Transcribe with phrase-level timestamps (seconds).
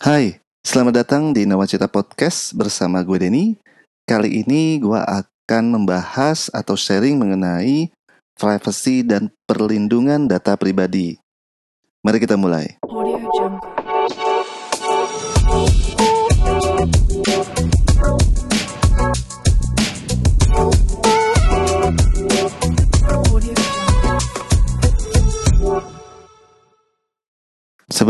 [0.00, 3.60] Hai, selamat datang di Nawacita Podcast bersama gue Denny.
[4.08, 7.92] Kali ini gue akan membahas atau sharing mengenai
[8.32, 11.20] privacy dan perlindungan data pribadi.
[12.00, 12.80] Mari kita mulai.
[12.80, 13.79] Audio.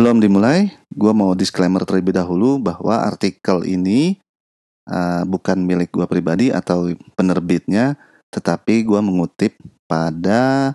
[0.00, 4.16] Sebelum dimulai, gue mau disclaimer terlebih dahulu bahwa artikel ini
[4.88, 6.88] uh, bukan milik gue pribadi atau
[7.20, 8.00] penerbitnya,
[8.32, 10.72] tetapi gue mengutip pada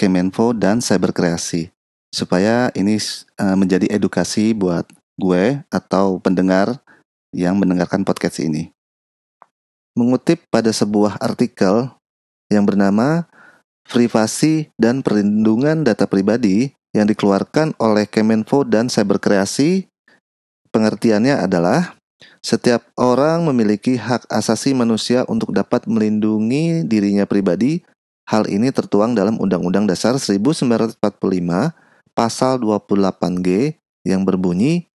[0.00, 1.68] Kemenfo dan Cyberkreasi
[2.16, 2.96] supaya ini
[3.36, 4.88] uh, menjadi edukasi buat
[5.20, 6.80] gue atau pendengar
[7.36, 8.72] yang mendengarkan podcast ini.
[9.92, 11.92] Mengutip pada sebuah artikel
[12.48, 13.28] yang bernama
[13.84, 19.88] Privasi dan Perlindungan Data Pribadi yang dikeluarkan oleh Kemenfo dan Cyberkreasi,
[20.72, 21.96] pengertiannya adalah
[22.44, 27.82] setiap orang memiliki hak asasi manusia untuk dapat melindungi dirinya pribadi.
[28.28, 31.02] Hal ini tertuang dalam Undang-Undang Dasar 1945
[32.14, 33.74] pasal 28G
[34.06, 34.86] yang berbunyi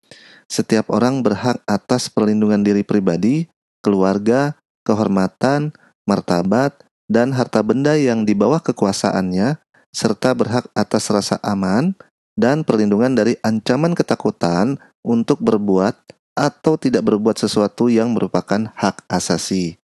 [0.48, 3.52] setiap orang berhak atas perlindungan diri pribadi,
[3.84, 4.56] keluarga,
[4.88, 5.76] kehormatan,
[6.08, 9.60] martabat, dan harta benda yang di bawah kekuasaannya
[9.98, 11.98] serta berhak atas rasa aman
[12.38, 15.98] dan perlindungan dari ancaman ketakutan untuk berbuat
[16.38, 19.82] atau tidak berbuat sesuatu yang merupakan hak asasi.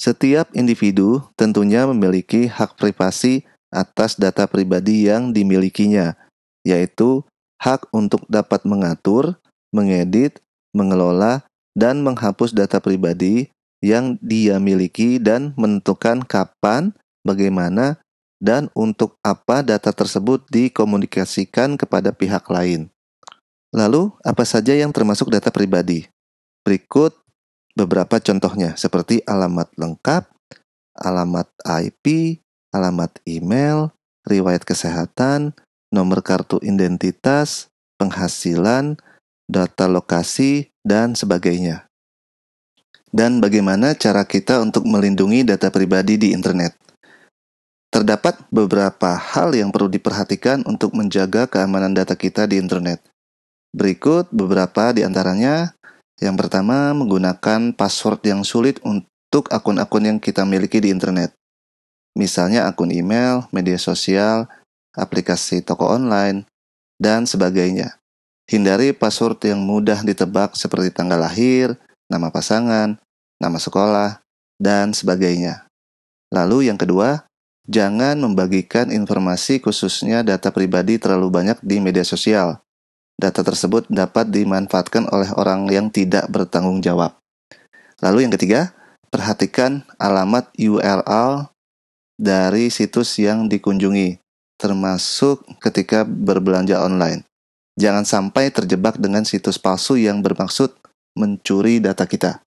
[0.00, 6.16] Setiap individu tentunya memiliki hak privasi atas data pribadi yang dimilikinya,
[6.64, 7.20] yaitu
[7.60, 9.36] hak untuk dapat mengatur,
[9.76, 10.40] mengedit,
[10.72, 11.44] mengelola,
[11.76, 13.52] dan menghapus data pribadi
[13.84, 18.00] yang dia miliki dan menentukan kapan, bagaimana,
[18.38, 22.90] dan untuk apa data tersebut dikomunikasikan kepada pihak lain.
[23.74, 26.08] Lalu, apa saja yang termasuk data pribadi?
[26.64, 27.12] Berikut
[27.76, 30.24] beberapa contohnya, seperti alamat lengkap,
[30.96, 31.50] alamat
[31.84, 32.38] IP,
[32.72, 33.92] alamat email,
[34.24, 35.52] riwayat kesehatan,
[35.92, 37.68] nomor kartu identitas,
[38.00, 38.96] penghasilan,
[39.50, 41.88] data lokasi, dan sebagainya
[43.12, 46.76] dan bagaimana cara kita untuk melindungi data pribadi di internet.
[47.98, 53.02] Terdapat beberapa hal yang perlu diperhatikan untuk menjaga keamanan data kita di internet.
[53.74, 55.74] Berikut beberapa di antaranya.
[56.22, 61.34] Yang pertama, menggunakan password yang sulit untuk akun-akun yang kita miliki di internet.
[62.14, 64.46] Misalnya akun email, media sosial,
[64.94, 66.46] aplikasi toko online,
[67.02, 67.98] dan sebagainya.
[68.46, 71.74] Hindari password yang mudah ditebak seperti tanggal lahir,
[72.06, 72.94] nama pasangan,
[73.42, 74.22] nama sekolah,
[74.54, 75.66] dan sebagainya.
[76.30, 77.27] Lalu yang kedua,
[77.68, 82.64] jangan membagikan informasi khususnya data pribadi terlalu banyak di media sosial.
[83.18, 87.18] Data tersebut dapat dimanfaatkan oleh orang yang tidak bertanggung jawab.
[88.00, 88.72] Lalu yang ketiga,
[89.10, 91.50] perhatikan alamat URL
[92.14, 94.22] dari situs yang dikunjungi,
[94.54, 97.26] termasuk ketika berbelanja online.
[97.78, 100.74] Jangan sampai terjebak dengan situs palsu yang bermaksud
[101.14, 102.42] mencuri data kita.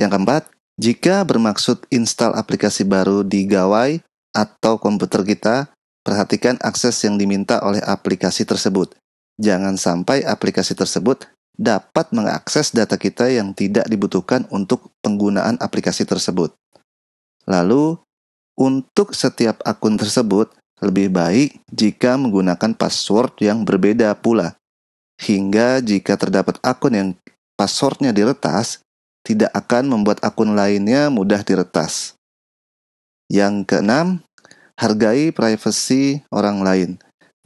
[0.00, 0.42] Yang keempat,
[0.80, 4.00] jika bermaksud install aplikasi baru di gawai
[4.32, 5.70] atau komputer kita,
[6.02, 8.96] perhatikan akses yang diminta oleh aplikasi tersebut.
[9.40, 16.52] Jangan sampai aplikasi tersebut dapat mengakses data kita yang tidak dibutuhkan untuk penggunaan aplikasi tersebut.
[17.44, 18.00] Lalu,
[18.56, 24.58] untuk setiap akun tersebut, lebih baik jika menggunakan password yang berbeda pula.
[25.22, 27.08] Hingga jika terdapat akun yang
[27.54, 28.82] passwordnya diretas,
[29.22, 32.18] tidak akan membuat akun lainnya mudah diretas.
[33.32, 34.20] Yang keenam,
[34.76, 36.90] hargai privasi orang lain.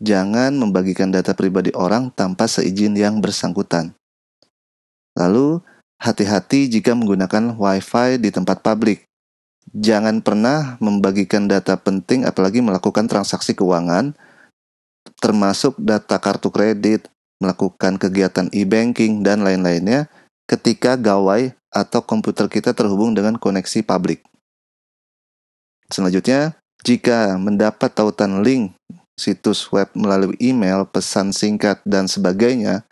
[0.02, 3.94] Jangan membagikan data pribadi orang tanpa seizin yang bersangkutan.
[5.14, 5.62] Lalu,
[6.02, 9.06] hati-hati jika menggunakan WiFi di tempat publik.
[9.70, 14.14] Jangan pernah membagikan data penting apalagi melakukan transaksi keuangan
[15.20, 17.08] termasuk data kartu kredit,
[17.38, 20.10] melakukan kegiatan e-banking, dan lain-lainnya
[20.50, 24.22] ketika gawai atau komputer kita terhubung dengan koneksi publik.
[25.90, 28.74] Selanjutnya, jika mendapat tautan link
[29.16, 32.84] situs web melalui email, pesan singkat, dan sebagainya,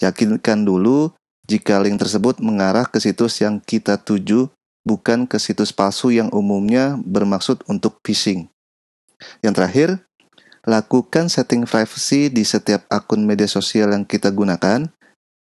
[0.00, 1.12] yakinkan dulu
[1.46, 4.50] jika link tersebut mengarah ke situs yang kita tuju,
[4.82, 8.48] bukan ke situs palsu yang umumnya bermaksud untuk phishing.
[9.44, 9.88] Yang terakhir,
[10.66, 14.90] Lakukan setting privacy di setiap akun media sosial yang kita gunakan.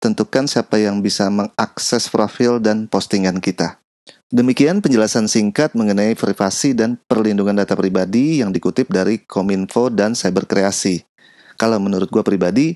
[0.03, 3.79] Tentukan siapa yang bisa mengakses profil dan postingan kita.
[4.27, 10.99] Demikian penjelasan singkat mengenai privasi dan perlindungan data pribadi yang dikutip dari Kominfo dan Cyberkreasi.
[11.55, 12.75] Kalau menurut gue pribadi,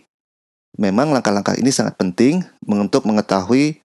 [0.80, 3.84] memang langkah-langkah ini sangat penting untuk mengetahui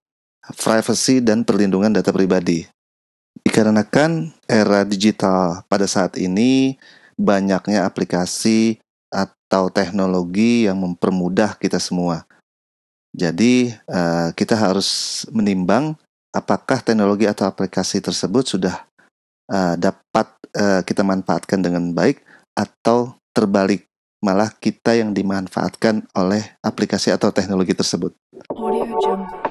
[0.55, 2.63] privacy dan perlindungan data pribadi.
[3.43, 6.79] Dikarenakan era digital pada saat ini
[7.19, 8.79] banyaknya aplikasi
[9.11, 12.23] atau teknologi yang mempermudah kita semua.
[13.11, 15.99] Jadi, uh, kita harus menimbang
[16.37, 18.75] apakah teknologi atau aplikasi tersebut sudah
[19.49, 22.21] uh, dapat uh, kita manfaatkan dengan baik
[22.53, 23.89] atau terbalik
[24.21, 28.13] malah kita yang dimanfaatkan oleh aplikasi atau teknologi tersebut.
[28.49, 29.46] Audio Jungle.